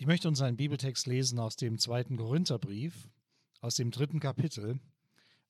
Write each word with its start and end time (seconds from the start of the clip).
Ich 0.00 0.06
möchte 0.06 0.28
uns 0.28 0.40
einen 0.40 0.56
Bibeltext 0.56 1.06
lesen 1.06 1.38
aus 1.38 1.56
dem 1.56 1.78
zweiten 1.78 2.16
Korintherbrief, 2.16 3.10
aus 3.60 3.74
dem 3.74 3.90
dritten 3.90 4.18
Kapitel, 4.18 4.80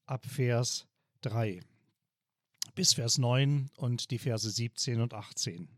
ab 0.07 0.27
Vers 0.27 0.89
3 1.21 1.61
bis 2.75 2.95
Vers 2.95 3.19
9 3.19 3.71
und 3.77 4.11
die 4.11 4.19
Verse 4.19 4.51
17 4.51 5.01
und 5.01 5.15
18. 5.15 5.69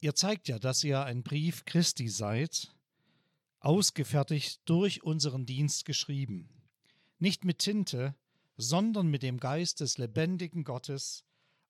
Ihr 0.00 0.14
zeigt 0.14 0.48
ja, 0.48 0.58
dass 0.58 0.84
ihr 0.84 1.04
ein 1.04 1.22
Brief 1.22 1.64
Christi 1.64 2.10
seid, 2.10 2.76
ausgefertigt 3.60 4.60
durch 4.66 5.02
unseren 5.02 5.46
Dienst 5.46 5.86
geschrieben, 5.86 6.50
nicht 7.18 7.46
mit 7.46 7.60
Tinte, 7.60 8.14
sondern 8.58 9.06
mit 9.06 9.22
dem 9.22 9.40
Geist 9.40 9.80
des 9.80 9.96
lebendigen 9.96 10.64
Gottes, 10.64 11.24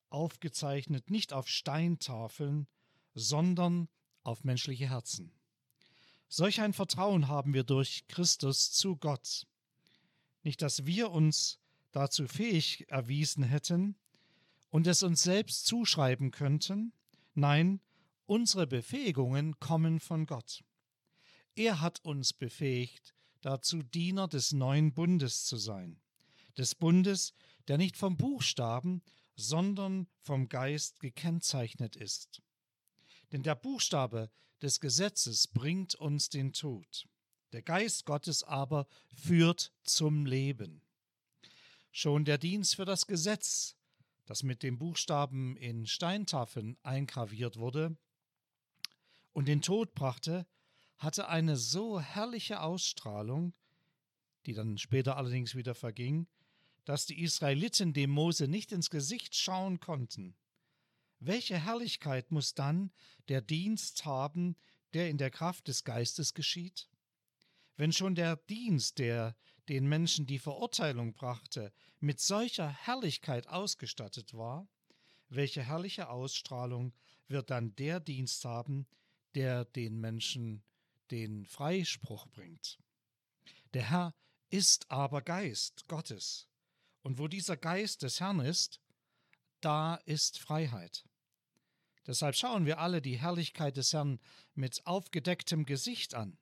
aufgezeichnet 0.09 1.09
nicht 1.09 1.33
auf 1.33 1.47
Steintafeln, 1.47 2.67
sondern 3.15 3.87
auf 4.25 4.43
menschliche 4.43 4.89
Herzen. 4.91 5.36
Solch 6.29 6.61
ein 6.61 6.73
Vertrauen 6.73 7.29
haben 7.29 7.55
wir 7.55 7.65
durch 7.65 8.07
Christus 8.09 8.73
zu 8.73 8.97
Gott. 8.97 9.47
Nicht, 10.43 10.63
dass 10.63 10.87
wir 10.87 11.11
uns 11.11 11.59
dazu 11.93 12.27
fähig 12.27 12.89
erwiesen 12.91 13.43
hätten 13.43 13.97
und 14.71 14.87
es 14.87 15.03
uns 15.03 15.23
selbst 15.23 15.67
zuschreiben 15.67 16.31
könnten, 16.31 16.93
nein, 17.35 17.81
unsere 18.27 18.67
Befähigungen 18.67 19.59
kommen 19.61 20.01
von 20.01 20.27
Gott. 20.27 20.63
Er 21.55 21.81
hat 21.81 22.05
uns 22.05 22.33
befähigt, 22.33 23.15
dazu 23.41 23.83
Diener 23.83 24.29
des 24.29 24.53
neuen 24.53 24.93
Bundes 24.93 25.45
zu 25.45 25.57
sein, 25.57 26.01
des 26.59 26.75
Bundes, 26.75 27.33
der 27.69 27.79
nicht 27.79 27.97
vom 27.97 28.17
Buchstaben, 28.17 29.03
sondern 29.37 30.09
vom 30.21 30.49
Geist 30.49 31.01
gekennzeichnet 31.01 31.97
ist. 31.97 32.43
Denn 33.33 33.43
der 33.43 33.55
Buchstabe 33.55 34.31
des 34.63 34.81
Gesetzes 34.81 35.47
bringt 35.47 35.95
uns 35.95 36.29
den 36.29 36.53
Tod. 36.53 37.07
Der 37.53 37.63
Geist 37.63 38.05
Gottes 38.07 38.43
aber 38.43 38.87
führt 39.15 39.73
zum 39.83 40.27
Leben. 40.27 40.83
Schon 41.93 42.25
der 42.25 42.39
Dienst 42.39 42.77
für 42.77 42.85
das 42.85 43.07
Gesetz, 43.07 43.77
das 44.27 44.43
mit 44.43 44.63
dem 44.63 44.79
Buchstaben 44.79 45.57
in 45.57 45.87
Steintafeln 45.87 46.77
eingraviert 46.83 47.57
wurde 47.57 47.97
und 49.33 49.49
den 49.49 49.63
Tod 49.63 49.95
brachte, 49.95 50.47
hatte 50.99 51.29
eine 51.29 51.57
so 51.57 52.01
herrliche 52.01 52.61
Ausstrahlung, 52.61 53.55
die 54.47 54.55
dann 54.55 54.79
später 54.79 55.17
allerdings 55.17 55.55
wieder 55.55 55.75
verging, 55.75 56.27
dass 56.85 57.07
die 57.07 57.23
Israeliten 57.23 57.93
dem 57.93 58.11
Mose 58.11 58.49
nicht 58.49 58.73
ins 58.73 58.91
Gesicht 58.91 59.35
schauen 59.35 59.81
konnten. 59.81 60.37
Welche 61.27 61.59
Herrlichkeit 61.59 62.31
muss 62.31 62.55
dann 62.55 62.93
der 63.27 63.41
Dienst 63.41 64.05
haben, 64.05 64.55
der 64.95 65.11
in 65.11 65.19
der 65.19 65.33
Kraft 65.33 65.67
des 65.67 65.83
Geistes 65.83 66.35
geschieht? 66.35 66.89
Wenn 67.77 67.93
schon 67.93 68.15
der 68.15 68.37
Dienst, 68.37 69.01
der 69.01 69.37
den 69.69 69.89
Menschen 69.89 70.27
die 70.27 70.39
Verurteilung 70.39 71.15
brachte, 71.15 71.73
mit 71.99 72.21
solcher 72.21 72.69
Herrlichkeit 72.69 73.49
ausgestattet 73.49 74.35
war, 74.35 74.69
welche 75.29 75.65
herrliche 75.65 76.11
Ausstrahlung 76.11 76.95
wird 77.27 77.51
dann 77.51 77.75
der 77.75 77.99
Dienst 77.99 78.45
haben, 78.45 78.87
der 79.35 79.65
den 79.65 79.99
Menschen 79.99 80.63
den 81.11 81.45
Freispruch 81.45 82.29
bringt? 82.29 82.79
Der 83.75 83.91
Herr 83.91 84.15
ist 84.49 84.89
aber 84.93 85.23
Geist 85.23 85.89
Gottes. 85.89 86.47
Und 87.03 87.19
wo 87.19 87.27
dieser 87.27 87.57
Geist 87.57 88.03
des 88.03 88.21
Herrn 88.21 88.39
ist, 88.39 88.81
da 89.61 89.97
ist 90.05 90.39
Freiheit. 90.39 91.05
Deshalb 92.07 92.37
schauen 92.37 92.67
wir 92.67 92.79
alle 92.79 93.03
die 93.03 93.19
Herrlichkeit 93.19 93.77
des 93.77 93.93
Herrn 93.93 94.21
mit 94.55 94.87
aufgedecktem 94.87 95.67
Gesicht 95.67 96.15
an. 96.15 96.39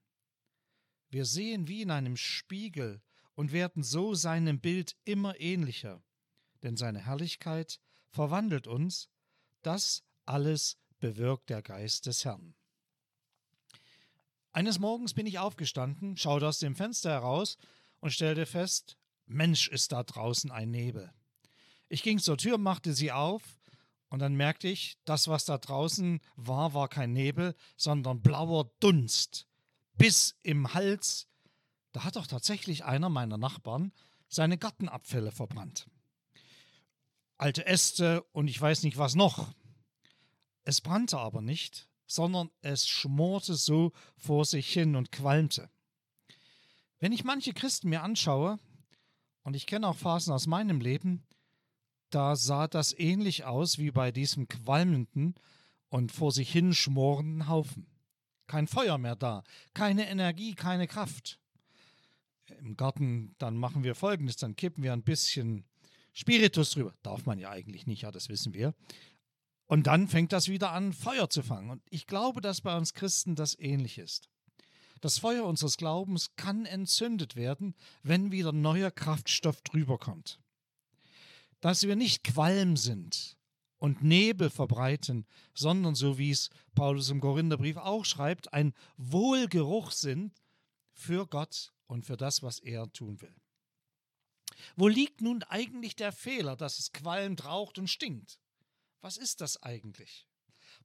Wir 1.09 1.25
sehen 1.25 1.69
wie 1.69 1.83
in 1.83 1.91
einem 1.91 2.17
Spiegel 2.17 3.01
und 3.35 3.53
werden 3.53 3.83
so 3.83 4.15
seinem 4.15 4.61
Bild 4.61 4.97
immer 5.05 5.41
ähnlicher, 5.41 6.03
denn 6.63 6.77
seine 6.77 7.01
Herrlichkeit 7.07 7.81
verwandelt 8.11 8.67
uns, 8.67 9.09
das 9.63 10.05
alles 10.27 10.77
bewirkt 10.99 11.51
der 11.51 11.63
Geist 11.63 12.07
des 12.07 12.25
Herrn. 12.25 12.55
Eines 14.53 14.79
Morgens 14.79 15.15
bin 15.15 15.27
ich 15.27 15.39
aufgestanden, 15.39 16.17
schaute 16.17 16.47
aus 16.47 16.59
dem 16.59 16.77
Fenster 16.77 17.11
heraus 17.11 17.57
und 18.01 18.13
stellte 18.13 18.47
fest, 18.47 18.99
Mensch, 19.27 19.69
ist 19.69 19.93
da 19.93 20.03
draußen 20.03 20.51
ein 20.51 20.71
Nebel. 20.71 21.13
Ich 21.89 22.03
ging 22.03 22.19
zur 22.19 22.37
Tür, 22.37 22.59
machte 22.59 22.93
sie 22.93 23.11
auf 23.11 23.43
und 24.09 24.21
dann 24.21 24.35
merkte 24.35 24.69
ich, 24.69 24.99
das, 25.05 25.29
was 25.29 25.45
da 25.45 25.59
draußen 25.59 26.21
war, 26.37 26.75
war 26.75 26.89
kein 26.89 27.13
Nebel, 27.13 27.55
sondern 27.77 28.23
blauer 28.23 28.71
Dunst. 28.81 29.47
Bis 29.95 30.37
im 30.43 30.75
Hals. 30.75 31.29
Da 31.93 32.05
hat 32.05 32.17
doch 32.17 32.27
tatsächlich 32.27 32.85
einer 32.85 33.09
meiner 33.09 33.39
Nachbarn 33.39 33.93
seine 34.29 34.59
Gartenabfälle 34.59 35.31
verbrannt. 35.31 35.89
Alte 37.39 37.67
Äste 37.67 38.23
und 38.33 38.49
ich 38.49 38.61
weiß 38.61 38.83
nicht 38.83 38.99
was 38.99 39.15
noch. 39.15 39.53
Es 40.65 40.81
brannte 40.81 41.19
aber 41.19 41.43
nicht, 41.43 41.89
sondern 42.07 42.51
es 42.63 42.89
schmorte 42.89 43.55
so 43.55 43.93
vor 44.17 44.45
sich 44.45 44.73
hin 44.73 44.97
und 44.97 45.13
qualmte. 45.13 45.71
Wenn 47.01 47.13
ich 47.13 47.25
manche 47.25 47.53
Christen 47.53 47.89
mir 47.89 48.03
anschaue, 48.03 48.59
und 49.43 49.55
ich 49.55 49.67
kenne 49.67 49.87
auch 49.89 49.97
Phasen 49.97 50.33
aus 50.33 50.47
meinem 50.47 50.81
Leben, 50.81 51.23
da 52.15 52.37
sah 52.37 52.69
das 52.69 52.97
ähnlich 52.97 53.45
aus 53.45 53.79
wie 53.79 53.91
bei 53.91 54.13
diesem 54.13 54.47
qualmenden 54.47 55.35
und 55.89 56.13
vor 56.13 56.31
sich 56.31 56.51
hin 56.51 56.73
schmorenden 56.73 57.49
Haufen. 57.49 57.87
Kein 58.47 58.69
Feuer 58.69 58.99
mehr 58.99 59.17
da, 59.17 59.43
keine 59.73 60.09
Energie, 60.09 60.55
keine 60.55 60.87
Kraft. 60.87 61.41
Im 62.61 62.77
Garten, 62.77 63.35
dann 63.39 63.57
machen 63.57 63.83
wir 63.83 63.95
folgendes, 63.95 64.37
dann 64.37 64.55
kippen 64.55 64.85
wir 64.85 64.93
ein 64.93 65.03
bisschen 65.03 65.65
Spiritus 66.13 66.71
drüber. 66.71 66.95
Darf 67.03 67.27
man 67.27 67.39
ja 67.39 67.51
eigentlich 67.51 67.87
nicht, 67.87 68.03
ja, 68.03 68.13
das 68.13 68.29
wissen 68.29 68.55
wir. 68.55 68.75
Und 69.67 69.87
dann 69.87 70.07
fängt 70.09 70.33
das 70.33 70.49
wieder 70.49 70.71
an, 70.73 70.93
Feuer 70.93 71.31
zu 71.31 71.43
fangen. 71.43 71.71
Und 71.71 71.83
ich 71.91 72.07
glaube, 72.07 72.41
dass 72.41 72.61
bei 72.61 72.77
uns 72.77 72.93
Christen 72.93 73.35
das 73.35 73.59
ähnlich 73.59 73.99
ist. 73.99 74.29
Das 75.01 75.19
Feuer 75.19 75.45
unseres 75.45 75.79
Glaubens 75.79 76.37
kann 76.37 76.65
entzündet 76.65 77.35
werden, 77.35 77.75
wenn 78.03 78.31
wieder 78.31 78.53
neuer 78.53 78.91
Kraftstoff 78.91 79.63
drüber 79.63 79.99
kommt 79.99 80.39
dass 81.65 81.85
wir 81.85 81.97
nicht 81.97 82.25
Qualm 82.25 82.77
sind 82.77 83.39
und 83.79 84.05
Nebel 84.05 84.51
verbreiten, 84.51 85.27
sondern 85.55 85.95
so 85.95 86.19
wie 86.19 86.31
es 86.31 86.51
Paulus 86.75 87.09
im 87.09 87.23
Korintherbrief 87.23 87.79
auch 87.79 88.05
schreibt, 88.05 88.53
ein 88.53 88.75
Wohlgeruch 88.99 89.91
sind 89.91 90.35
für 90.93 91.27
Gott 91.27 91.73
und 91.87 92.05
für 92.05 92.19
das, 92.19 92.43
was 92.43 92.59
er 92.59 92.93
tun 92.93 93.23
will. 93.23 93.35
Wo 94.77 94.89
liegt 94.89 95.23
nun 95.23 95.43
eigentlich 95.45 95.97
der 95.97 96.13
Fehler, 96.13 96.55
dass 96.55 96.79
es 96.79 96.93
qualmt, 96.93 97.47
raucht 97.47 97.79
und 97.79 97.89
stinkt? 97.89 98.39
Was 99.01 99.17
ist 99.17 99.41
das 99.41 99.63
eigentlich? 99.63 100.27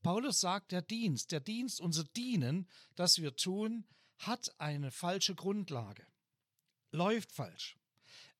Paulus 0.01 0.39
sagt, 0.39 0.71
der 0.71 0.81
Dienst, 0.81 1.33
der 1.33 1.41
Dienst, 1.41 1.81
unser 1.81 2.05
Dienen, 2.05 2.69
das 2.95 3.21
wir 3.21 3.35
tun, 3.35 3.83
hat 4.19 4.55
eine 4.61 4.91
falsche 4.91 5.35
Grundlage, 5.35 6.07
läuft 6.93 7.33
falsch. 7.33 7.75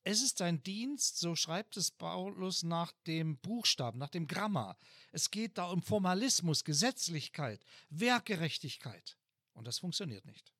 Es 0.02 0.22
ist 0.22 0.40
ein 0.40 0.62
Dienst, 0.62 1.18
so 1.18 1.36
schreibt 1.36 1.76
es 1.76 1.90
Paulus 1.90 2.62
nach 2.62 2.92
dem 3.06 3.36
Buchstaben, 3.36 3.98
nach 3.98 4.08
dem 4.08 4.26
Grammar. 4.26 4.78
Es 5.12 5.30
geht 5.30 5.58
da 5.58 5.66
um 5.70 5.82
Formalismus, 5.82 6.64
Gesetzlichkeit, 6.64 7.62
Werkgerechtigkeit. 7.90 9.18
Und 9.52 9.66
das 9.66 9.78
funktioniert 9.78 10.24
nicht. 10.24 10.54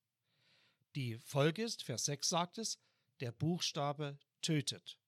Die 0.94 1.16
Folge 1.18 1.62
ist, 1.62 1.84
Vers 1.84 2.04
6 2.04 2.28
sagt 2.28 2.58
es, 2.58 2.78
der 3.20 3.32
Buchstabe 3.32 4.18
tötet. 4.42 4.98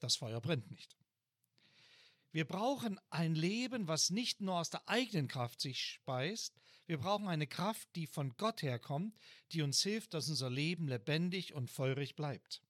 Das 0.00 0.16
Feuer 0.16 0.40
brennt 0.40 0.70
nicht. 0.70 0.96
Wir 2.32 2.44
brauchen 2.44 2.98
ein 3.10 3.34
Leben, 3.34 3.86
was 3.86 4.10
nicht 4.10 4.40
nur 4.40 4.56
aus 4.56 4.68
der 4.68 4.88
eigenen 4.88 5.28
Kraft 5.28 5.60
sich 5.60 5.80
speist. 5.80 6.54
Wir 6.86 6.98
brauchen 6.98 7.28
eine 7.28 7.46
Kraft, 7.46 7.88
die 7.94 8.06
von 8.06 8.36
Gott 8.36 8.62
herkommt, 8.62 9.16
die 9.52 9.62
uns 9.62 9.80
hilft, 9.82 10.12
dass 10.12 10.28
unser 10.28 10.50
Leben 10.50 10.88
lebendig 10.88 11.54
und 11.54 11.70
feurig 11.70 12.16
bleibt 12.16 12.62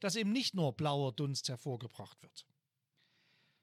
dass 0.00 0.16
eben 0.16 0.32
nicht 0.32 0.54
nur 0.54 0.72
blauer 0.72 1.12
Dunst 1.12 1.48
hervorgebracht 1.48 2.22
wird. 2.22 2.46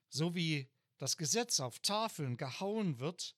So 0.09 0.35
wie 0.35 0.69
das 0.97 1.17
Gesetz 1.17 1.59
auf 1.59 1.79
Tafeln 1.79 2.37
gehauen 2.37 2.99
wird, 2.99 3.35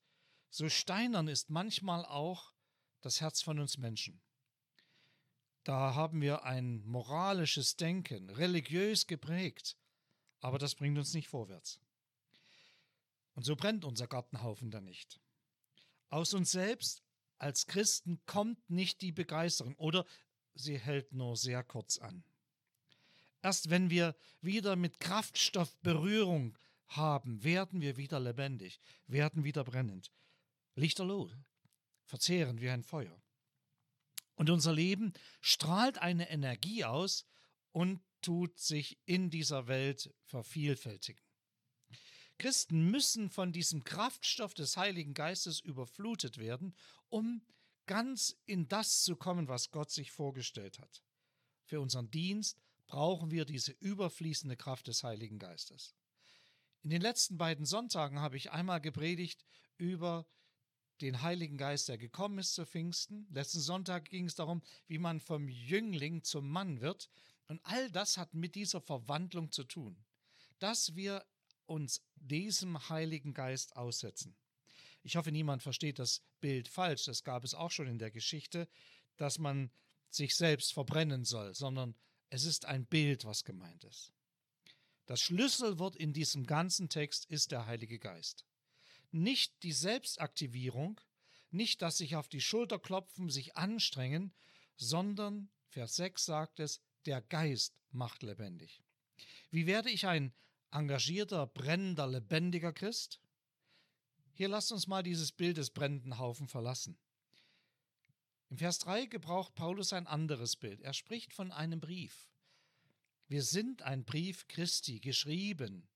so 0.49 0.69
steinern 0.69 1.27
ist 1.27 1.49
manchmal 1.49 2.05
auch 2.05 2.53
das 3.01 3.21
Herz 3.21 3.41
von 3.41 3.59
uns 3.59 3.77
Menschen. 3.77 4.21
Da 5.63 5.95
haben 5.95 6.21
wir 6.21 6.43
ein 6.43 6.85
moralisches 6.85 7.75
Denken, 7.75 8.29
religiös 8.29 9.07
geprägt, 9.07 9.77
aber 10.39 10.59
das 10.59 10.75
bringt 10.75 10.97
uns 10.97 11.13
nicht 11.13 11.27
vorwärts. 11.27 11.79
Und 13.33 13.43
so 13.43 13.55
brennt 13.55 13.83
unser 13.83 14.07
Gartenhaufen 14.07 14.69
dann 14.69 14.85
nicht. 14.85 15.19
Aus 16.09 16.33
uns 16.33 16.51
selbst 16.51 17.03
als 17.37 17.65
Christen 17.67 18.21
kommt 18.25 18.69
nicht 18.69 19.01
die 19.01 19.11
Begeisterung 19.11 19.75
oder 19.75 20.05
sie 20.53 20.79
hält 20.79 21.11
nur 21.13 21.35
sehr 21.35 21.63
kurz 21.63 21.97
an. 21.97 22.23
Erst 23.45 23.69
wenn 23.69 23.91
wir 23.91 24.15
wieder 24.41 24.75
mit 24.75 24.99
Kraftstoff 24.99 25.77
Berührung 25.83 26.57
haben, 26.87 27.43
werden 27.43 27.79
wir 27.79 27.95
wieder 27.95 28.19
lebendig, 28.19 28.79
werden 29.05 29.43
wieder 29.43 29.63
brennend. 29.63 30.11
Lichterloh, 30.73 31.29
verzehren 32.05 32.59
wie 32.59 32.71
ein 32.71 32.81
Feuer. 32.81 33.21
Und 34.33 34.49
unser 34.49 34.73
Leben 34.73 35.13
strahlt 35.41 35.99
eine 35.99 36.27
Energie 36.31 36.85
aus 36.85 37.27
und 37.71 38.01
tut 38.23 38.57
sich 38.57 38.97
in 39.05 39.29
dieser 39.29 39.67
Welt 39.67 40.11
vervielfältigen. 40.23 41.21
Christen 42.39 42.89
müssen 42.89 43.29
von 43.29 43.53
diesem 43.53 43.83
Kraftstoff 43.83 44.55
des 44.55 44.75
Heiligen 44.75 45.13
Geistes 45.13 45.59
überflutet 45.59 46.39
werden, 46.39 46.75
um 47.09 47.45
ganz 47.85 48.39
in 48.47 48.67
das 48.67 49.03
zu 49.03 49.15
kommen, 49.15 49.47
was 49.47 49.69
Gott 49.69 49.91
sich 49.91 50.11
vorgestellt 50.11 50.79
hat. 50.79 51.03
Für 51.63 51.79
unseren 51.79 52.09
Dienst 52.09 52.64
brauchen 52.87 53.31
wir 53.31 53.45
diese 53.45 53.71
überfließende 53.71 54.57
Kraft 54.57 54.87
des 54.87 55.03
Heiligen 55.03 55.39
Geistes. 55.39 55.95
In 56.83 56.89
den 56.89 57.01
letzten 57.01 57.37
beiden 57.37 57.65
Sonntagen 57.65 58.19
habe 58.19 58.37
ich 58.37 58.51
einmal 58.51 58.79
gepredigt 58.79 59.45
über 59.77 60.27
den 61.01 61.21
Heiligen 61.21 61.57
Geist, 61.57 61.89
der 61.89 61.97
gekommen 61.97 62.37
ist 62.37 62.53
zu 62.53 62.65
Pfingsten. 62.65 63.27
Letzten 63.31 63.59
Sonntag 63.59 64.05
ging 64.05 64.25
es 64.25 64.35
darum, 64.35 64.61
wie 64.87 64.97
man 64.97 65.19
vom 65.19 65.49
Jüngling 65.49 66.23
zum 66.23 66.49
Mann 66.49 66.81
wird. 66.81 67.09
Und 67.47 67.59
all 67.63 67.91
das 67.91 68.17
hat 68.17 68.33
mit 68.33 68.55
dieser 68.55 68.81
Verwandlung 68.81 69.51
zu 69.51 69.63
tun, 69.63 69.97
dass 70.59 70.95
wir 70.95 71.25
uns 71.65 72.01
diesem 72.15 72.89
Heiligen 72.89 73.33
Geist 73.33 73.75
aussetzen. 73.75 74.35
Ich 75.03 75.15
hoffe, 75.17 75.31
niemand 75.31 75.63
versteht 75.63 75.99
das 75.99 76.23
Bild 76.39 76.67
falsch. 76.67 77.05
Das 77.05 77.23
gab 77.23 77.43
es 77.43 77.53
auch 77.53 77.71
schon 77.71 77.87
in 77.87 77.99
der 77.99 78.11
Geschichte, 78.11 78.67
dass 79.17 79.37
man 79.37 79.71
sich 80.09 80.35
selbst 80.35 80.73
verbrennen 80.73 81.25
soll, 81.25 81.53
sondern 81.53 81.95
es 82.35 82.43
ist 82.43 82.65
ein 82.65 82.85
Bild, 82.85 83.23
was 83.23 83.45
gemeint 83.45 83.85
ist. 83.85 84.11
Das 85.05 85.21
Schlüsselwort 85.21 85.95
in 85.95 86.11
diesem 86.11 86.45
ganzen 86.45 86.89
Text 86.89 87.25
ist 87.27 87.51
der 87.51 87.65
Heilige 87.65 87.97
Geist. 87.97 88.45
Nicht 89.11 89.63
die 89.63 89.71
Selbstaktivierung, 89.71 90.99
nicht 91.49 91.81
das 91.81 91.97
sich 91.97 92.17
auf 92.17 92.27
die 92.27 92.41
Schulter 92.41 92.77
klopfen, 92.77 93.29
sich 93.29 93.55
anstrengen, 93.55 94.33
sondern, 94.75 95.49
Vers 95.69 95.95
6 95.95 96.25
sagt 96.25 96.59
es, 96.59 96.81
der 97.05 97.21
Geist 97.21 97.79
macht 97.91 98.21
lebendig. 98.21 98.83
Wie 99.49 99.65
werde 99.65 99.89
ich 99.89 100.05
ein 100.05 100.33
engagierter, 100.71 101.47
brennender, 101.47 102.05
lebendiger 102.05 102.73
Christ? 102.73 103.21
Hier 104.33 104.49
lasst 104.49 104.73
uns 104.73 104.87
mal 104.87 105.03
dieses 105.03 105.31
Bild 105.31 105.55
des 105.55 105.69
brennenden 105.69 106.17
Haufen 106.17 106.49
verlassen. 106.49 106.97
Im 108.49 108.57
Vers 108.57 108.79
3 108.79 109.05
gebraucht 109.07 109.55
Paulus 109.55 109.93
ein 109.93 110.07
anderes 110.07 110.55
Bild. 110.55 110.81
Er 110.81 110.93
spricht 110.93 111.33
von 111.33 111.51
einem 111.51 111.79
Brief. 111.79 112.29
Wir 113.27 113.41
sind 113.41 113.81
ein 113.81 114.03
Brief 114.03 114.47
Christi, 114.47 114.99
geschrieben, 114.99 115.87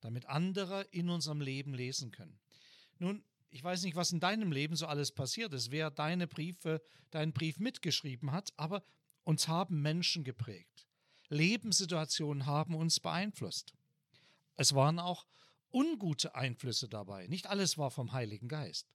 damit 0.00 0.26
andere 0.26 0.82
in 0.92 1.10
unserem 1.10 1.40
Leben 1.40 1.74
lesen 1.74 2.12
können. 2.12 2.38
Nun, 2.98 3.24
ich 3.50 3.64
weiß 3.64 3.82
nicht, 3.82 3.96
was 3.96 4.12
in 4.12 4.20
deinem 4.20 4.52
Leben 4.52 4.76
so 4.76 4.86
alles 4.86 5.10
passiert 5.10 5.52
ist, 5.52 5.72
wer 5.72 5.90
deine 5.90 6.28
Briefe, 6.28 6.80
deinen 7.10 7.32
Brief 7.32 7.58
mitgeschrieben 7.58 8.30
hat, 8.30 8.52
aber 8.56 8.84
uns 9.24 9.48
haben 9.48 9.82
Menschen 9.82 10.22
geprägt. 10.22 10.86
Lebenssituationen 11.28 12.46
haben 12.46 12.74
uns 12.74 13.00
beeinflusst. 13.00 13.74
Es 14.56 14.74
waren 14.74 14.98
auch 15.00 15.26
ungute 15.72 16.34
Einflüsse 16.34 16.88
dabei. 16.88 17.26
Nicht 17.26 17.46
alles 17.46 17.78
war 17.78 17.90
vom 17.90 18.12
Heiligen 18.12 18.48
Geist. 18.48 18.86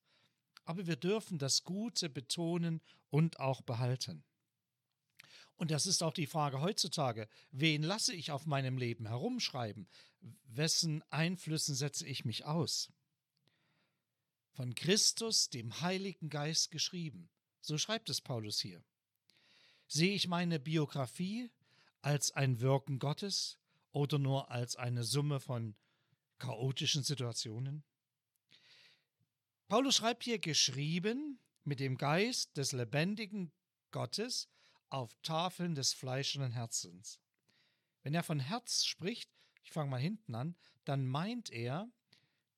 Aber 0.65 0.87
wir 0.87 0.95
dürfen 0.95 1.37
das 1.37 1.63
Gute 1.63 2.09
betonen 2.09 2.81
und 3.09 3.39
auch 3.39 3.61
behalten. 3.61 4.23
Und 5.57 5.71
das 5.71 5.85
ist 5.85 6.03
auch 6.03 6.13
die 6.13 6.27
Frage 6.27 6.59
heutzutage, 6.59 7.29
wen 7.51 7.81
lasse 7.81 8.13
ich 8.13 8.31
auf 8.31 8.45
meinem 8.45 8.77
Leben 8.77 9.07
herumschreiben? 9.07 9.87
Wessen 10.47 11.03
Einflüssen 11.11 11.75
setze 11.75 12.05
ich 12.05 12.25
mich 12.25 12.45
aus? 12.45 12.91
Von 14.51 14.75
Christus, 14.75 15.49
dem 15.49 15.81
Heiligen 15.81 16.29
Geist 16.29 16.71
geschrieben. 16.71 17.29
So 17.61 17.77
schreibt 17.77 18.09
es 18.09 18.21
Paulus 18.21 18.59
hier. 18.59 18.83
Sehe 19.87 20.13
ich 20.13 20.27
meine 20.27 20.59
Biografie 20.59 21.51
als 22.01 22.31
ein 22.31 22.59
Wirken 22.59 22.99
Gottes 22.99 23.57
oder 23.91 24.19
nur 24.19 24.51
als 24.51 24.75
eine 24.75 25.03
Summe 25.03 25.39
von 25.39 25.75
chaotischen 26.37 27.03
Situationen? 27.03 27.83
Paulus 29.67 29.95
schreibt 29.95 30.23
hier 30.23 30.39
geschrieben 30.39 31.39
mit 31.63 31.79
dem 31.79 31.97
Geist 31.97 32.55
des 32.55 32.71
lebendigen 32.71 33.51
Gottes 33.91 34.47
auf 34.89 35.15
Tafeln 35.23 35.73
des 35.73 35.93
fleischenden 35.93 36.51
Herzens. 36.51 37.19
Wenn 38.03 38.13
er 38.13 38.23
von 38.23 38.39
Herz 38.39 38.85
spricht, 38.85 39.29
ich 39.63 39.71
fange 39.71 39.89
mal 39.89 39.99
hinten 39.99 40.35
an, 40.35 40.55
dann 40.83 41.07
meint 41.07 41.49
er 41.49 41.89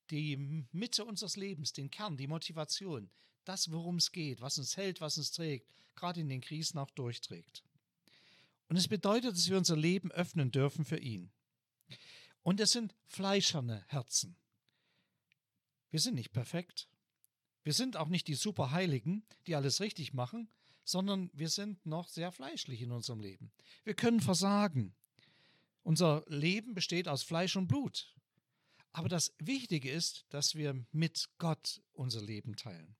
die 0.09 0.35
Mitte 0.71 1.05
unseres 1.05 1.37
Lebens, 1.37 1.71
den 1.71 1.89
Kern, 1.89 2.17
die 2.17 2.27
Motivation, 2.27 3.09
das, 3.45 3.71
worum 3.71 3.95
es 3.95 4.11
geht, 4.11 4.41
was 4.41 4.57
uns 4.57 4.75
hält, 4.75 4.99
was 4.99 5.17
uns 5.17 5.31
trägt, 5.31 5.71
gerade 5.95 6.19
in 6.19 6.27
den 6.27 6.41
Krisen 6.41 6.77
auch 6.77 6.91
durchträgt. 6.91 7.63
Und 8.67 8.75
es 8.75 8.89
bedeutet, 8.89 9.31
dass 9.31 9.49
wir 9.49 9.57
unser 9.57 9.77
Leben 9.77 10.11
öffnen 10.11 10.51
dürfen 10.51 10.83
für 10.83 10.99
ihn. 10.99 11.31
Und 12.43 12.59
es 12.59 12.71
sind 12.73 12.93
fleischerne 13.05 13.85
Herzen. 13.87 14.35
Wir 15.89 16.01
sind 16.01 16.15
nicht 16.15 16.33
perfekt. 16.33 16.89
Wir 17.67 17.73
sind 17.73 17.97
auch 17.97 18.07
nicht 18.07 18.29
die 18.29 18.35
Superheiligen, 18.35 19.25
die 19.45 19.53
alles 19.53 19.81
richtig 19.81 20.13
machen, 20.13 20.49
sondern 20.85 21.29
wir 21.33 21.49
sind 21.49 21.85
noch 21.85 22.07
sehr 22.07 22.31
fleischlich 22.31 22.81
in 22.81 22.93
unserem 22.93 23.19
Leben. 23.19 23.51
Wir 23.83 23.93
können 23.93 24.21
versagen. 24.21 24.95
Unser 25.83 26.23
Leben 26.27 26.75
besteht 26.75 27.09
aus 27.09 27.23
Fleisch 27.23 27.57
und 27.57 27.67
Blut. 27.67 28.15
Aber 28.93 29.09
das 29.09 29.33
Wichtige 29.39 29.91
ist, 29.91 30.25
dass 30.29 30.55
wir 30.55 30.81
mit 30.93 31.27
Gott 31.39 31.81
unser 31.91 32.21
Leben 32.21 32.55
teilen. 32.55 32.95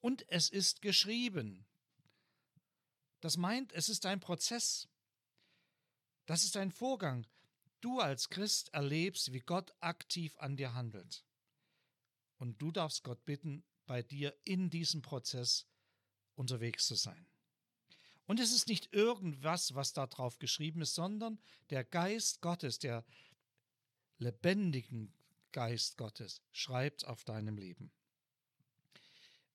Und 0.00 0.24
es 0.30 0.48
ist 0.48 0.80
geschrieben. 0.80 1.66
Das 3.20 3.36
meint, 3.36 3.70
es 3.74 3.90
ist 3.90 4.06
ein 4.06 4.20
Prozess. 4.20 4.88
Das 6.24 6.42
ist 6.42 6.56
ein 6.56 6.72
Vorgang. 6.72 7.26
Du 7.82 8.00
als 8.00 8.30
Christ 8.30 8.72
erlebst, 8.72 9.34
wie 9.34 9.40
Gott 9.40 9.74
aktiv 9.80 10.34
an 10.38 10.56
dir 10.56 10.72
handelt. 10.72 11.22
Und 12.38 12.62
du 12.62 12.72
darfst 12.72 13.04
Gott 13.04 13.22
bitten, 13.26 13.62
bei 13.86 14.02
dir 14.02 14.36
in 14.44 14.70
diesem 14.70 15.02
Prozess 15.02 15.66
unterwegs 16.34 16.86
zu 16.86 16.94
sein. 16.94 17.26
Und 18.26 18.40
es 18.40 18.52
ist 18.52 18.68
nicht 18.68 18.92
irgendwas, 18.92 19.74
was 19.74 19.92
da 19.92 20.06
drauf 20.06 20.38
geschrieben 20.38 20.82
ist, 20.82 20.94
sondern 20.94 21.38
der 21.70 21.84
Geist 21.84 22.40
Gottes, 22.40 22.78
der 22.78 23.04
lebendigen 24.18 25.12
Geist 25.52 25.96
Gottes, 25.96 26.42
schreibt 26.52 27.06
auf 27.06 27.24
deinem 27.24 27.56
Leben. 27.56 27.92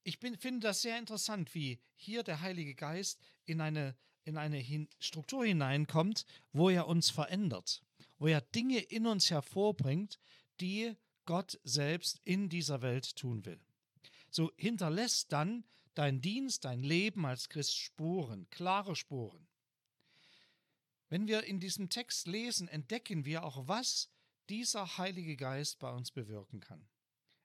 Ich 0.04 0.20
bin, 0.20 0.38
finde 0.38 0.62
das 0.62 0.82
sehr 0.82 0.98
interessant, 0.98 1.54
wie 1.54 1.80
hier 1.96 2.24
der 2.24 2.42
Heilige 2.42 2.74
Geist 2.74 3.20
in 3.46 3.62
eine, 3.62 3.96
in 4.24 4.38
eine 4.38 4.58
hin 4.58 4.90
Struktur 5.00 5.46
hineinkommt, 5.46 6.26
wo 6.54 6.70
er 6.70 6.88
uns 6.88 7.10
verändert, 7.10 7.84
wo 8.18 8.28
er 8.28 8.42
Dinge 8.42 8.80
in 8.80 9.06
uns 9.06 9.30
hervorbringt, 9.30 10.18
die 10.60 10.96
Gott 11.26 11.60
selbst 11.64 12.20
in 12.24 12.50
dieser 12.50 12.82
Welt 12.82 13.16
tun 13.16 13.46
will 13.46 13.60
so 14.32 14.52
hinterlässt 14.56 15.32
dann 15.32 15.64
dein 15.94 16.22
Dienst, 16.22 16.66
dein 16.66 16.82
Leben 16.82 17.26
als 17.26 17.50
Christ 17.50 17.78
Spuren, 17.78 18.50
klare 18.50 18.96
Spuren. 18.96 19.48
Wenn 21.10 21.28
wir 21.28 21.44
in 21.44 21.60
diesem 21.60 21.90
Text 21.90 22.28
lesen, 22.28 22.68
entdecken 22.70 23.26
wir 23.26 23.44
auch, 23.44 23.68
was 23.68 24.10
dieser 24.50 24.98
Heilige 24.98 25.36
Geist 25.36 25.80
bei 25.80 25.92
uns 25.92 26.12
bewirken 26.12 26.62
kann. 26.62 26.88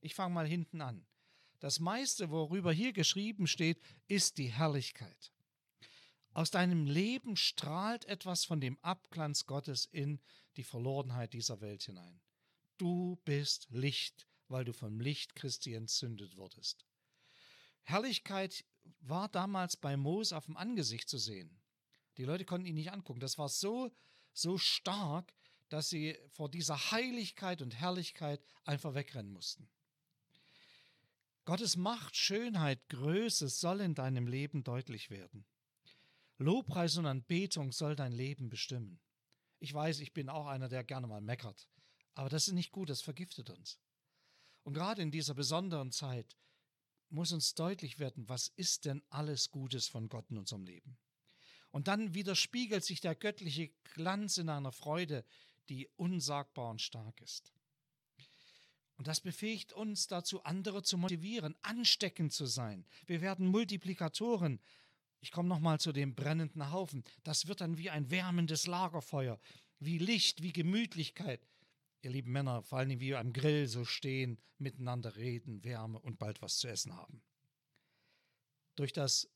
Ich 0.00 0.14
fange 0.14 0.34
mal 0.34 0.46
hinten 0.46 0.80
an. 0.80 1.04
Das 1.58 1.80
meiste, 1.80 2.30
worüber 2.30 2.72
hier 2.72 2.92
geschrieben 2.92 3.46
steht, 3.46 3.80
ist 4.06 4.38
die 4.38 4.52
Herrlichkeit. 4.52 5.32
Aus 6.32 6.50
deinem 6.50 6.86
Leben 6.86 7.36
strahlt 7.36 8.04
etwas 8.04 8.44
von 8.44 8.60
dem 8.60 8.78
Abglanz 8.82 9.46
Gottes 9.46 9.86
in 9.86 10.20
die 10.56 10.64
Verlorenheit 10.64 11.32
dieser 11.32 11.60
Welt 11.60 11.82
hinein. 11.82 12.20
Du 12.76 13.18
bist 13.24 13.68
Licht, 13.70 14.28
weil 14.48 14.64
du 14.64 14.72
vom 14.72 15.00
Licht 15.00 15.34
Christi 15.34 15.74
entzündet 15.74 16.36
wurdest. 16.36 16.86
Herrlichkeit 17.82 18.64
war 19.00 19.28
damals 19.28 19.76
bei 19.76 19.96
Mose 19.96 20.36
auf 20.36 20.46
dem 20.46 20.56
Angesicht 20.56 21.08
zu 21.08 21.18
sehen. 21.18 21.60
Die 22.16 22.24
Leute 22.24 22.44
konnten 22.44 22.66
ihn 22.66 22.74
nicht 22.74 22.92
angucken. 22.92 23.20
Das 23.20 23.38
war 23.38 23.48
so, 23.48 23.92
so 24.32 24.58
stark, 24.58 25.32
dass 25.68 25.88
sie 25.88 26.16
vor 26.30 26.50
dieser 26.50 26.90
Heiligkeit 26.90 27.62
und 27.62 27.74
Herrlichkeit 27.74 28.40
einfach 28.64 28.94
wegrennen 28.94 29.32
mussten. 29.32 29.68
Gottes 31.44 31.76
Macht, 31.76 32.16
Schönheit, 32.16 32.88
Größe 32.88 33.48
soll 33.48 33.80
in 33.80 33.94
deinem 33.94 34.26
Leben 34.26 34.64
deutlich 34.64 35.10
werden. 35.10 35.44
Lobpreis 36.38 36.96
und 36.96 37.06
Anbetung 37.06 37.72
soll 37.72 37.94
dein 37.94 38.12
Leben 38.12 38.48
bestimmen. 38.48 38.98
Ich 39.58 39.72
weiß, 39.72 40.00
ich 40.00 40.12
bin 40.12 40.28
auch 40.28 40.46
einer, 40.46 40.68
der 40.68 40.84
gerne 40.84 41.06
mal 41.06 41.20
meckert, 41.20 41.68
aber 42.14 42.28
das 42.28 42.48
ist 42.48 42.54
nicht 42.54 42.72
gut, 42.72 42.90
das 42.90 43.00
vergiftet 43.00 43.48
uns. 43.50 43.78
Und 44.66 44.74
gerade 44.74 45.00
in 45.00 45.12
dieser 45.12 45.34
besonderen 45.34 45.92
Zeit 45.92 46.36
muss 47.08 47.30
uns 47.30 47.54
deutlich 47.54 48.00
werden, 48.00 48.28
was 48.28 48.48
ist 48.56 48.84
denn 48.84 49.00
alles 49.10 49.52
Gutes 49.52 49.86
von 49.86 50.08
Gott 50.08 50.28
in 50.28 50.38
unserem 50.38 50.64
Leben. 50.64 50.98
Und 51.70 51.86
dann 51.86 52.14
widerspiegelt 52.14 52.84
sich 52.84 53.00
der 53.00 53.14
göttliche 53.14 53.70
Glanz 53.94 54.38
in 54.38 54.48
einer 54.48 54.72
Freude, 54.72 55.24
die 55.68 55.88
unsagbar 55.94 56.68
und 56.68 56.82
stark 56.82 57.20
ist. 57.20 57.52
Und 58.96 59.06
das 59.06 59.20
befähigt 59.20 59.72
uns 59.72 60.08
dazu, 60.08 60.42
andere 60.42 60.82
zu 60.82 60.98
motivieren, 60.98 61.54
ansteckend 61.62 62.32
zu 62.32 62.46
sein. 62.46 62.84
Wir 63.06 63.20
werden 63.20 63.46
Multiplikatoren, 63.46 64.58
Ich 65.20 65.30
komme 65.30 65.48
nochmal 65.48 65.78
zu 65.78 65.92
dem 65.92 66.16
brennenden 66.16 66.72
Haufen. 66.72 67.04
Das 67.22 67.46
wird 67.46 67.60
dann 67.60 67.78
wie 67.78 67.90
ein 67.90 68.10
wärmendes 68.10 68.66
Lagerfeuer, 68.66 69.38
wie 69.78 69.98
Licht, 69.98 70.42
wie 70.42 70.52
Gemütlichkeit. 70.52 71.46
Ihr 72.06 72.12
lieben 72.12 72.30
Männer, 72.30 72.62
vor 72.62 72.84
Dingen 72.84 73.00
wie 73.00 73.16
am 73.16 73.32
Grill 73.32 73.66
so 73.66 73.84
stehen, 73.84 74.38
miteinander 74.58 75.16
reden, 75.16 75.64
Wärme 75.64 75.98
und 75.98 76.20
bald 76.20 76.40
was 76.40 76.58
zu 76.58 76.68
essen 76.68 76.94
haben. 76.94 77.20
Durch 78.76 78.92
das 78.92 79.28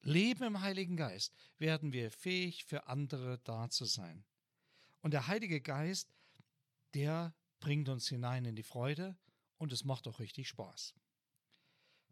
Leben 0.00 0.42
im 0.42 0.62
Heiligen 0.62 0.96
Geist 0.96 1.34
werden 1.58 1.92
wir 1.92 2.10
fähig, 2.10 2.64
für 2.64 2.86
andere 2.86 3.40
da 3.44 3.68
zu 3.68 3.84
sein. 3.84 4.24
Und 5.02 5.10
der 5.10 5.26
Heilige 5.26 5.60
Geist, 5.60 6.08
der 6.94 7.34
bringt 7.60 7.90
uns 7.90 8.08
hinein 8.08 8.46
in 8.46 8.56
die 8.56 8.62
Freude 8.62 9.18
und 9.58 9.70
es 9.70 9.84
macht 9.84 10.08
auch 10.08 10.18
richtig 10.18 10.48
Spaß. 10.48 10.94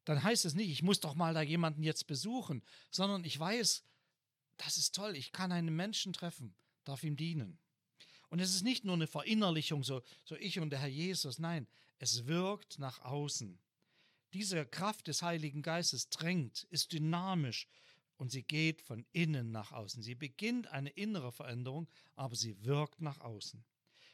Dann 0.04 0.22
heißt 0.22 0.44
es 0.44 0.52
nicht, 0.52 0.68
ich 0.68 0.82
muss 0.82 1.00
doch 1.00 1.14
mal 1.14 1.32
da 1.32 1.40
jemanden 1.40 1.82
jetzt 1.82 2.06
besuchen, 2.06 2.62
sondern 2.90 3.24
ich 3.24 3.40
weiß, 3.40 3.82
das 4.58 4.76
ist 4.76 4.94
toll, 4.94 5.16
ich 5.16 5.32
kann 5.32 5.52
einen 5.52 5.74
Menschen 5.74 6.12
treffen, 6.12 6.54
darf 6.84 7.02
ihm 7.02 7.16
dienen. 7.16 7.58
Und 8.30 8.40
es 8.40 8.54
ist 8.54 8.62
nicht 8.62 8.84
nur 8.84 8.94
eine 8.94 9.06
Verinnerlichung, 9.06 9.82
so, 9.82 10.02
so 10.24 10.36
ich 10.36 10.60
und 10.60 10.70
der 10.70 10.80
Herr 10.80 10.88
Jesus, 10.88 11.38
nein, 11.38 11.66
es 11.98 12.26
wirkt 12.26 12.78
nach 12.78 13.00
außen. 13.04 13.58
Diese 14.34 14.66
Kraft 14.66 15.06
des 15.06 15.22
Heiligen 15.22 15.62
Geistes 15.62 16.10
drängt, 16.10 16.64
ist 16.64 16.92
dynamisch 16.92 17.66
und 18.18 18.30
sie 18.30 18.42
geht 18.42 18.82
von 18.82 19.06
innen 19.12 19.50
nach 19.50 19.72
außen. 19.72 20.02
Sie 20.02 20.14
beginnt 20.14 20.66
eine 20.68 20.90
innere 20.90 21.32
Veränderung, 21.32 21.88
aber 22.16 22.36
sie 22.36 22.62
wirkt 22.64 23.00
nach 23.00 23.20
außen. 23.20 23.64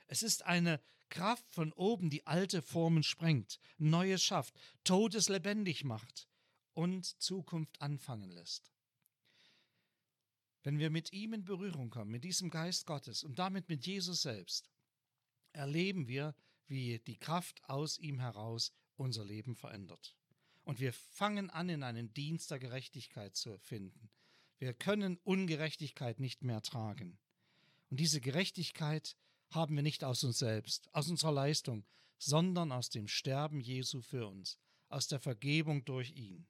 Es 0.06 0.23
ist 0.23 0.44
eine 0.44 0.80
Kraft 1.09 1.50
von 1.50 1.73
oben, 1.73 2.11
die 2.11 2.26
alte 2.26 2.62
Formen 2.62 3.02
sprengt, 3.02 3.59
Neues 3.78 4.23
schafft, 4.23 4.54
Todes 4.85 5.28
lebendig 5.28 5.85
macht 5.85 6.28
und 6.75 7.04
Zukunft 7.21 7.80
anfangen 7.80 8.30
lässt. 8.30 8.73
Wenn 10.64 10.78
wir 10.78 10.88
mit 10.88 11.12
ihm 11.12 11.35
in 11.35 11.44
Berührung 11.44 11.90
kommen, 11.90 12.11
mit 12.11 12.25
diesem 12.25 12.49
Geist 12.49 12.87
Gottes 12.87 13.23
und 13.23 13.38
damit 13.38 13.68
mit 13.68 13.87
Jesus 13.87 14.23
selbst, 14.23 14.71
erleben 15.52 16.09
wir, 16.09 16.35
wie 16.66 16.99
die 17.00 17.18
Kraft 17.18 17.62
aus 17.68 17.99
ihm 17.99 18.18
heraus 18.18 18.73
unser 18.97 19.26
Leben 19.26 19.54
verändert. 19.54 20.16
Und 20.64 20.80
wir 20.80 20.94
fangen 20.94 21.50
an, 21.50 21.68
in 21.68 21.83
einen 21.83 22.14
Dienst 22.14 22.50
der 22.50 22.59
Gerechtigkeit 22.59 23.37
zu 23.37 23.59
finden. 23.59 24.11
Wir 24.59 24.73
können 24.73 25.18
Ungerechtigkeit 25.18 26.18
nicht 26.18 26.42
mehr 26.42 26.62
tragen. 26.62 27.18
Und 27.90 28.00
diese 28.00 28.23
Gerechtigkeit 28.23 29.18
haben 29.50 29.76
wir 29.76 29.83
nicht 29.83 30.02
aus 30.02 30.25
uns 30.25 30.38
selbst, 30.38 30.88
aus 30.94 31.11
unserer 31.11 31.33
Leistung, 31.33 31.85
sondern 32.16 32.73
aus 32.73 32.88
dem 32.88 33.06
Sterben 33.06 33.61
Jesu 33.61 34.00
für 34.00 34.26
uns, 34.26 34.59
aus 34.88 35.09
der 35.09 35.21
Vergebung 35.21 35.85
durch 35.85 36.12
ihn. 36.12 36.47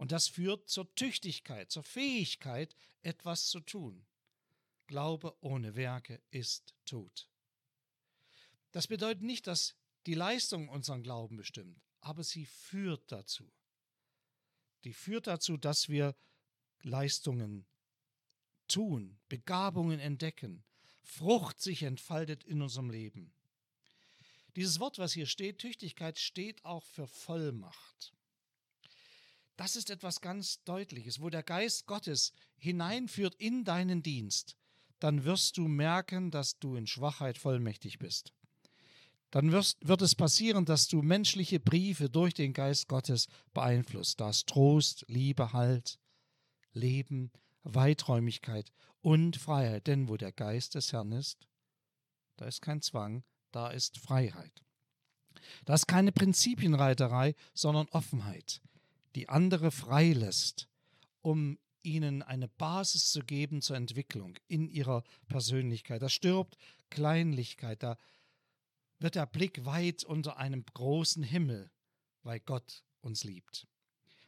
Und 0.00 0.12
das 0.12 0.28
führt 0.28 0.66
zur 0.66 0.94
Tüchtigkeit, 0.94 1.70
zur 1.70 1.82
Fähigkeit, 1.82 2.74
etwas 3.02 3.48
zu 3.48 3.60
tun. 3.60 4.06
Glaube 4.86 5.36
ohne 5.42 5.76
Werke 5.76 6.22
ist 6.30 6.74
tot. 6.86 7.28
Das 8.72 8.86
bedeutet 8.86 9.22
nicht, 9.22 9.46
dass 9.46 9.74
die 10.06 10.14
Leistung 10.14 10.70
unseren 10.70 11.02
Glauben 11.02 11.36
bestimmt, 11.36 11.78
aber 12.00 12.24
sie 12.24 12.46
führt 12.46 13.12
dazu. 13.12 13.52
Die 14.84 14.94
führt 14.94 15.26
dazu, 15.26 15.58
dass 15.58 15.90
wir 15.90 16.16
Leistungen 16.80 17.66
tun, 18.68 19.18
Begabungen 19.28 20.00
entdecken, 20.00 20.64
Frucht 21.04 21.60
sich 21.60 21.82
entfaltet 21.82 22.42
in 22.44 22.62
unserem 22.62 22.88
Leben. 22.88 23.34
Dieses 24.56 24.80
Wort, 24.80 24.96
was 24.96 25.12
hier 25.12 25.26
steht, 25.26 25.58
Tüchtigkeit, 25.58 26.18
steht 26.18 26.64
auch 26.64 26.84
für 26.84 27.06
Vollmacht. 27.06 28.14
Das 29.60 29.76
ist 29.76 29.90
etwas 29.90 30.22
ganz 30.22 30.64
Deutliches, 30.64 31.20
wo 31.20 31.28
der 31.28 31.42
Geist 31.42 31.86
Gottes 31.86 32.32
hineinführt 32.56 33.34
in 33.34 33.64
deinen 33.64 34.02
Dienst, 34.02 34.56
dann 34.98 35.24
wirst 35.24 35.58
du 35.58 35.68
merken, 35.68 36.30
dass 36.30 36.58
du 36.58 36.76
in 36.76 36.86
Schwachheit 36.86 37.36
vollmächtig 37.38 37.98
bist 37.98 38.32
dann 39.30 39.52
wirst, 39.52 39.86
wird 39.86 40.02
es 40.02 40.14
passieren, 40.14 40.64
dass 40.64 40.88
du 40.88 41.02
menschliche 41.02 41.60
Briefe 41.60 42.10
durch 42.10 42.34
den 42.34 42.52
Geist 42.52 42.88
Gottes 42.88 43.28
beeinflusst. 43.54 44.20
Da 44.20 44.30
ist 44.30 44.48
Trost, 44.48 45.04
Liebe, 45.08 45.52
Halt, 45.52 45.98
Leben, 46.72 47.30
Weiträumigkeit 47.62 48.72
und 49.02 49.36
Freiheit. 49.36 49.86
Denn 49.86 50.08
wo 50.08 50.16
der 50.16 50.32
Geist 50.32 50.74
des 50.74 50.92
Herrn 50.92 51.12
ist, 51.12 51.46
da 52.36 52.46
ist 52.46 52.60
kein 52.60 52.82
Zwang, 52.82 53.22
da 53.52 53.68
ist 53.68 53.98
Freiheit. 53.98 54.64
Da 55.64 55.74
ist 55.74 55.86
keine 55.86 56.12
Prinzipienreiterei, 56.12 57.34
sondern 57.54 57.86
Offenheit, 57.90 58.60
die 59.14 59.28
andere 59.28 59.70
freilässt, 59.70 60.68
um 61.20 61.58
ihnen 61.82 62.22
eine 62.22 62.48
Basis 62.48 63.10
zu 63.10 63.20
geben 63.20 63.62
zur 63.62 63.76
Entwicklung 63.76 64.36
in 64.48 64.68
ihrer 64.68 65.02
Persönlichkeit. 65.28 66.02
Da 66.02 66.08
stirbt 66.08 66.56
Kleinlichkeit, 66.90 67.82
da 67.82 67.96
wird 68.98 69.14
der 69.14 69.26
Blick 69.26 69.64
weit 69.64 70.04
unter 70.04 70.36
einem 70.36 70.64
großen 70.74 71.22
Himmel, 71.22 71.70
weil 72.22 72.40
Gott 72.40 72.84
uns 73.00 73.24
liebt. 73.24 73.66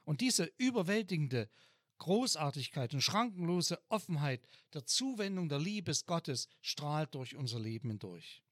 Und 0.04 0.20
diese 0.20 0.50
überwältigende 0.56 1.48
Großartigkeit 1.98 2.94
und 2.94 3.00
schrankenlose 3.00 3.78
Offenheit 3.88 4.48
der 4.74 4.84
Zuwendung 4.86 5.48
der 5.48 5.60
Liebe 5.60 5.92
Gottes 6.06 6.48
strahlt 6.60 7.14
durch 7.14 7.36
unser 7.36 7.60
Leben 7.60 7.90
hindurch. 7.90 8.42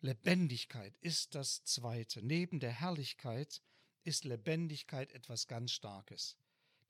Lebendigkeit 0.00 0.96
ist 1.00 1.34
das 1.34 1.62
Zweite. 1.64 2.22
Neben 2.22 2.58
der 2.60 2.72
Herrlichkeit 2.72 3.62
ist 4.04 4.24
Lebendigkeit 4.24 5.12
etwas 5.12 5.46
ganz 5.46 5.72
Starkes. 5.72 6.36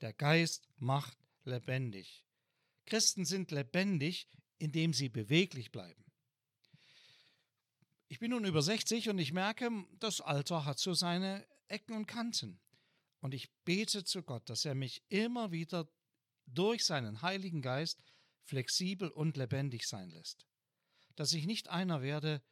Der 0.01 0.13
Geist 0.13 0.69
macht 0.77 1.17
lebendig. 1.45 2.25
Christen 2.87 3.25
sind 3.25 3.51
lebendig, 3.51 4.29
indem 4.59 4.93
sie 4.93 5.09
beweglich 5.09 5.73
bleiben. 5.73 6.05
Ich 8.09 8.19
bin 8.19 8.31
nun 8.31 8.45
über 8.45 8.63
60 8.63 9.09
und 9.09 9.19
ich 9.19 9.33
merke, 9.33 9.71
das 9.99 10.21
Alter 10.21 10.65
hat 10.65 10.79
so 10.79 10.95
seine 10.95 11.47
Ecken 11.69 11.97
und 11.97 12.07
Kanten. 12.07 12.61
Und 13.21 13.33
ich 13.33 13.51
bete 13.65 14.05
zu 14.05 14.23
Gott, 14.23 14.49
dass 14.51 14.65
er 14.65 14.75
mich 14.75 15.03
immer 15.09 15.51
wieder 15.51 15.89
durch 16.47 16.85
seinen 16.85 17.23
Heiligen 17.23 17.63
Geist 17.63 18.03
flexibel 18.43 19.09
und 19.09 19.37
lebendig 19.37 19.87
sein 19.87 20.11
lässt. 20.11 20.47
Dass 21.17 21.33
ich 21.33 21.47
nicht 21.47 21.69
einer 21.69 22.03
werde, 22.03 22.43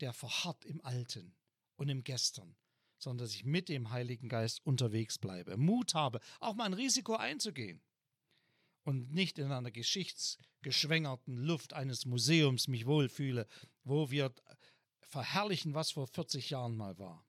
der 0.00 0.12
verharrt 0.12 0.64
im 0.64 0.80
Alten 0.84 1.34
und 1.76 1.88
im 1.88 2.04
Gestern, 2.04 2.56
sondern 3.02 3.26
dass 3.26 3.34
ich 3.34 3.44
mit 3.44 3.68
dem 3.68 3.90
Heiligen 3.90 4.28
Geist 4.28 4.64
unterwegs 4.64 5.18
bleibe, 5.18 5.56
Mut 5.56 5.94
habe, 5.94 6.20
auch 6.40 6.54
mal 6.54 6.64
ein 6.64 6.74
Risiko 6.74 7.16
einzugehen 7.16 7.80
und 8.84 9.12
nicht 9.12 9.38
in 9.38 9.50
einer 9.50 9.70
geschichtsgeschwängerten 9.70 11.36
Luft 11.36 11.72
eines 11.72 12.06
Museums 12.06 12.68
mich 12.68 12.86
wohlfühle, 12.86 13.46
wo 13.84 14.10
wir 14.10 14.32
verherrlichen, 15.00 15.74
was 15.74 15.90
vor 15.90 16.06
40 16.06 16.50
Jahren 16.50 16.76
mal 16.76 16.98
war. 16.98 17.24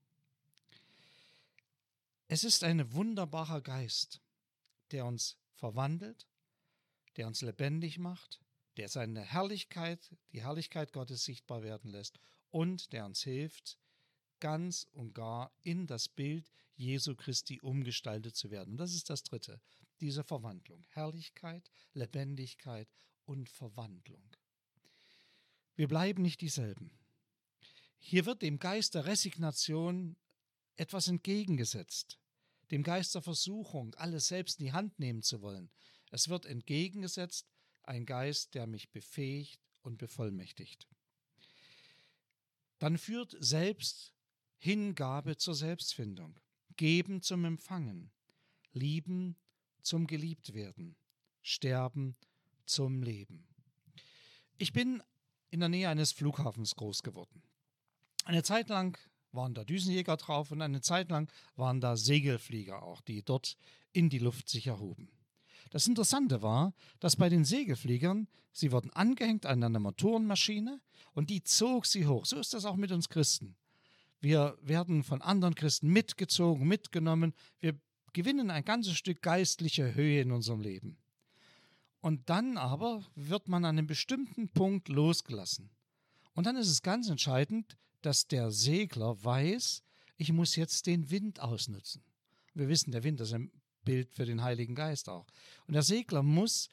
Es 2.27 2.43
ist 2.43 2.63
ein 2.63 2.93
wunderbarer 2.93 3.61
Geist, 3.61 4.21
der 4.91 5.05
uns 5.05 5.37
verwandelt, 5.53 6.27
der 7.17 7.27
uns 7.27 7.41
lebendig 7.41 7.99
macht, 7.99 8.41
der 8.77 8.89
seine 8.89 9.21
Herrlichkeit, 9.21 10.15
die 10.31 10.41
Herrlichkeit 10.41 10.93
Gottes 10.93 11.25
sichtbar 11.25 11.61
werden 11.61 11.91
lässt 11.91 12.19
und 12.49 12.91
der 12.91 13.05
uns 13.05 13.21
hilft, 13.23 13.77
ganz 14.43 14.89
und 14.91 15.15
gar 15.15 15.53
in 15.61 15.87
das 15.87 16.09
Bild 16.09 16.51
Jesu 16.75 17.15
Christi 17.15 17.61
umgestaltet 17.61 18.35
zu 18.35 18.51
werden. 18.51 18.71
Und 18.71 18.77
das 18.77 18.93
ist 18.93 19.09
das 19.09 19.23
Dritte, 19.23 19.61
diese 20.01 20.25
Verwandlung. 20.25 20.83
Herrlichkeit, 20.89 21.71
Lebendigkeit 21.93 22.89
und 23.23 23.49
Verwandlung. 23.49 24.35
Wir 25.75 25.87
bleiben 25.87 26.21
nicht 26.21 26.41
dieselben. 26.41 26.91
Hier 27.99 28.25
wird 28.25 28.41
dem 28.41 28.59
Geist 28.59 28.95
der 28.95 29.05
Resignation 29.05 30.17
etwas 30.75 31.07
entgegengesetzt, 31.07 32.19
dem 32.69 32.83
Geist 32.83 33.15
der 33.15 33.21
Versuchung, 33.21 33.95
alles 33.95 34.27
selbst 34.27 34.59
in 34.59 34.65
die 34.65 34.73
Hand 34.73 34.99
nehmen 34.99 35.21
zu 35.21 35.41
wollen. 35.41 35.71
Es 36.11 36.27
wird 36.27 36.45
entgegengesetzt 36.45 37.47
ein 37.83 38.05
Geist, 38.05 38.55
der 38.55 38.67
mich 38.67 38.91
befähigt 38.91 39.61
und 39.83 39.99
bevollmächtigt. 39.99 40.85
Dann 42.79 42.97
führt 42.97 43.37
selbst 43.39 44.12
Hingabe 44.63 45.35
zur 45.35 45.55
Selbstfindung, 45.55 46.39
Geben 46.77 47.21
zum 47.21 47.43
Empfangen, 47.43 48.11
Lieben 48.71 49.35
zum 49.81 50.07
Geliebtwerden, 50.07 50.95
Sterben 51.41 52.15
zum 52.65 53.03
Leben. 53.03 53.45
Ich 54.57 54.71
bin 54.71 55.03
in 55.49 55.59
der 55.59 55.67
Nähe 55.67 55.89
eines 55.89 56.13
Flughafens 56.13 56.75
groß 56.75 57.03
geworden. 57.03 57.43
Eine 58.23 58.41
Zeit 58.43 58.69
lang 58.69 58.97
waren 59.33 59.53
da 59.53 59.65
Düsenjäger 59.65 60.15
drauf 60.15 60.49
und 60.51 60.61
eine 60.61 60.79
Zeit 60.79 61.09
lang 61.09 61.29
waren 61.57 61.81
da 61.81 61.97
Segelflieger 61.97 62.83
auch, 62.83 63.01
die 63.01 63.21
dort 63.21 63.57
in 63.91 64.09
die 64.09 64.19
Luft 64.19 64.47
sich 64.47 64.67
erhoben. 64.67 65.11
Das 65.71 65.87
Interessante 65.87 66.41
war, 66.41 66.73
dass 67.01 67.17
bei 67.17 67.27
den 67.27 67.43
Segelfliegern, 67.43 68.29
sie 68.53 68.71
wurden 68.71 68.91
angehängt 68.91 69.45
an 69.45 69.61
einer 69.61 69.81
Motorenmaschine 69.81 70.79
und 71.11 71.29
die 71.29 71.43
zog 71.43 71.85
sie 71.85 72.07
hoch. 72.07 72.25
So 72.25 72.39
ist 72.39 72.53
das 72.53 72.63
auch 72.63 72.77
mit 72.77 72.93
uns 72.93 73.09
Christen. 73.09 73.57
Wir 74.23 74.57
werden 74.61 75.03
von 75.03 75.21
anderen 75.21 75.53
Christen 75.53 75.89
mitgezogen, 75.89 76.65
mitgenommen. 76.65 77.33
Wir 77.59 77.77
gewinnen 78.13 78.51
ein 78.51 78.63
ganzes 78.63 78.95
Stück 78.95 79.21
geistliche 79.21 79.95
Höhe 79.95 80.21
in 80.21 80.31
unserem 80.31 80.61
Leben. 80.61 80.97
Und 81.99 82.29
dann 82.29 82.57
aber 82.57 83.03
wird 83.15 83.49
man 83.49 83.65
an 83.65 83.77
einem 83.77 83.87
bestimmten 83.87 84.47
Punkt 84.47 84.87
losgelassen. 84.87 85.71
Und 86.35 86.45
dann 86.45 86.55
ist 86.55 86.69
es 86.69 86.81
ganz 86.81 87.09
entscheidend, 87.09 87.77
dass 88.01 88.25
der 88.25 88.49
Segler 88.49 89.21
weiß, 89.21 89.83
ich 90.15 90.31
muss 90.31 90.55
jetzt 90.55 90.87
den 90.87 91.11
Wind 91.11 91.41
ausnutzen. 91.41 92.01
Wir 92.53 92.69
wissen, 92.69 92.93
der 92.93 93.03
Wind 93.03 93.19
ist 93.19 93.33
ein 93.33 93.51
Bild 93.83 94.13
für 94.13 94.25
den 94.25 94.41
Heiligen 94.41 94.73
Geist 94.73 95.09
auch. 95.09 95.27
Und 95.67 95.73
der 95.73 95.83
Segler 95.83 96.23
muss 96.23 96.69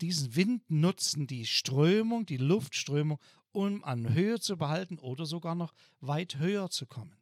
diesen 0.00 0.34
Wind 0.36 0.70
nutzen, 0.70 1.26
die 1.26 1.46
Strömung, 1.46 2.26
die 2.26 2.36
Luftströmung, 2.36 3.18
um 3.52 3.84
an 3.84 4.12
Höhe 4.12 4.40
zu 4.40 4.56
behalten 4.56 4.98
oder 4.98 5.26
sogar 5.26 5.54
noch 5.54 5.74
weit 6.00 6.38
höher 6.38 6.70
zu 6.70 6.86
kommen. 6.86 7.16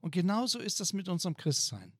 Und 0.00 0.12
genauso 0.12 0.58
ist 0.58 0.80
das 0.80 0.92
mit 0.92 1.08
unserem 1.08 1.36
Christsein. 1.36 1.92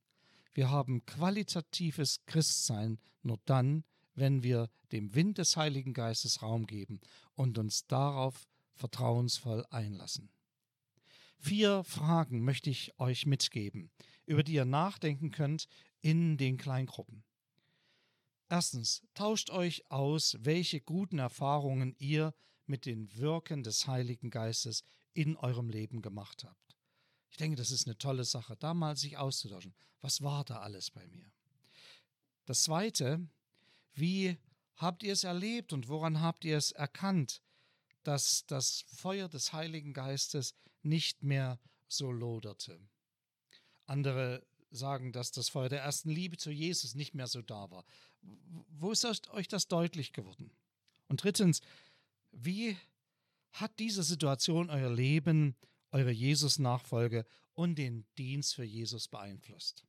Wir 0.53 0.71
haben 0.71 1.05
qualitatives 1.07 2.25
Christsein 2.27 2.99
nur 3.23 3.39
dann, 3.45 3.85
wenn 4.15 4.43
wir 4.43 4.69
dem 4.91 5.15
Wind 5.15 5.39
des 5.39 5.57
Heiligen 5.57 5.95
Geistes 5.95 6.43
Raum 6.43 6.67
geben 6.67 7.01
und 7.35 7.59
uns 7.59 7.87
darauf 7.87 8.49
vertrauensvoll 8.75 9.65
einlassen. 9.71 10.31
Vier 11.39 11.85
Fragen 11.85 12.43
möchte 12.43 12.71
ich 12.71 12.99
euch 12.99 13.27
mitgeben, 13.27 13.91
über 14.27 14.43
die 14.43 14.55
ihr 14.55 14.65
nachdenken 14.65 15.31
könnt 15.31 15.69
in 16.01 16.37
den 16.37 16.57
Kleingruppen. 16.57 17.23
Erstens, 18.49 19.03
tauscht 19.15 19.51
euch 19.51 19.91
aus, 19.91 20.37
welche 20.41 20.81
guten 20.81 21.19
Erfahrungen 21.19 21.95
ihr 21.99 22.35
mit 22.67 22.87
den 22.87 23.15
Wirken 23.17 23.63
des 23.63 23.87
Heiligen 23.87 24.31
Geistes 24.31 24.85
in 25.13 25.37
eurem 25.37 25.69
Leben 25.69 26.01
gemacht 26.01 26.45
habt. 26.45 26.77
Ich 27.31 27.37
denke, 27.37 27.57
das 27.57 27.71
ist 27.71 27.87
eine 27.87 27.99
tolle 27.99 28.25
Sache, 28.25 28.57
da 28.57 28.73
mal 28.73 28.97
sich 28.97 29.19
auszutauschen. 29.19 29.75
Was 30.01 30.23
war 30.23 30.45
da 30.45 30.61
alles 30.61 30.91
bei 30.91 31.07
mir? 31.09 31.31
Das 32.47 32.63
Zweite, 32.63 33.29
wie 33.93 34.39
habt 34.77 35.03
ihr 35.03 35.13
es 35.13 35.25
erlebt 35.25 35.73
und 35.73 35.89
woran 35.89 36.21
habt 36.21 36.45
ihr 36.45 36.57
es 36.57 36.73
erkannt, 36.73 37.43
dass 38.03 38.47
das 38.47 38.85
Feuer 38.89 39.29
des 39.29 39.53
Heiligen 39.53 39.93
Geistes 39.93 40.55
nicht 40.83 41.23
mehr 41.23 41.61
so 41.87 42.11
loderte? 42.11 42.81
Andere 43.85 44.47
sagen, 44.71 45.13
dass 45.13 45.33
das 45.33 45.49
Feuer 45.49 45.69
der 45.69 45.83
ersten 45.83 46.11
Liebe 46.11 46.37
zu 46.37 46.51
Jesus 46.51 46.95
nicht 46.95 47.15
mehr 47.15 47.27
so 47.27 47.43
da 47.43 47.71
war. 47.71 47.85
Wo 48.23 48.93
ist 48.93 49.05
euch 49.31 49.49
das 49.49 49.69
deutlich 49.69 50.13
geworden? 50.13 50.51
Und 51.09 51.23
drittens, 51.23 51.61
wie 52.33 52.77
hat 53.53 53.79
diese 53.79 54.03
Situation 54.03 54.71
euer 54.71 54.93
Leben, 54.93 55.57
eure 55.91 56.11
Jesus-Nachfolge 56.11 57.27
und 57.55 57.77
den 57.77 58.07
Dienst 58.17 58.55
für 58.55 58.65
Jesus 58.65 59.09
beeinflusst? 59.09 59.85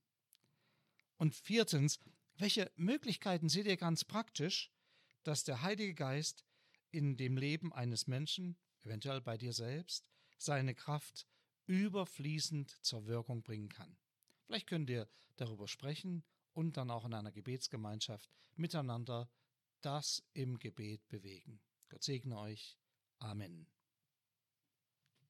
Und 1.17 1.35
viertens, 1.35 1.99
welche 2.37 2.71
Möglichkeiten 2.77 3.49
seht 3.49 3.67
ihr 3.67 3.77
ganz 3.77 4.05
praktisch, 4.05 4.71
dass 5.23 5.43
der 5.43 5.61
Heilige 5.61 5.93
Geist 5.93 6.45
in 6.91 7.17
dem 7.17 7.37
Leben 7.37 7.73
eines 7.73 8.07
Menschen, 8.07 8.57
eventuell 8.83 9.21
bei 9.21 9.37
dir 9.37 9.53
selbst, 9.53 10.09
seine 10.37 10.73
Kraft 10.73 11.27
überfließend 11.67 12.69
zur 12.81 13.05
Wirkung 13.05 13.43
bringen 13.43 13.69
kann? 13.69 13.97
Vielleicht 14.45 14.67
könnt 14.67 14.89
ihr 14.89 15.07
darüber 15.35 15.67
sprechen 15.67 16.23
und 16.59 16.75
dann 16.75 16.91
auch 16.91 17.05
in 17.05 17.13
einer 17.13 17.31
Gebetsgemeinschaft 17.31 18.29
miteinander 18.55 19.29
das 19.79 20.21
im 20.33 20.59
Gebet 20.59 21.07
bewegen. 21.07 21.61
Gott 21.87 22.03
segne 22.03 22.37
euch. 22.37 22.77
Amen. 23.19 23.65